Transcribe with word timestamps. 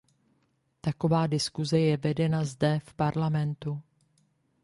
Taková 0.81 1.27
diskuse 1.27 1.79
je 1.79 1.97
vedena 1.97 2.43
zde, 2.43 2.79
v 2.79 2.93
Parlamentu. 2.93 3.81